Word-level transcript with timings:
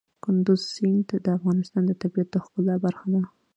کندز 0.23 0.61
سیند 0.73 1.09
د 1.25 1.27
افغانستان 1.37 1.83
د 1.87 1.91
طبیعت 2.01 2.29
د 2.31 2.35
ښکلا 2.45 2.75
برخه 2.85 3.07
ده. 3.13 3.21